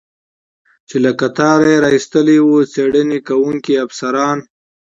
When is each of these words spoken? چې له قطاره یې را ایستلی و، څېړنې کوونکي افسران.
چې 0.87 0.95
له 1.03 1.11
قطاره 1.19 1.67
یې 1.73 1.77
را 1.83 1.89
ایستلی 1.95 2.37
و، 2.41 2.49
څېړنې 2.73 3.19
کوونکي 3.27 3.73
افسران. 3.85 4.37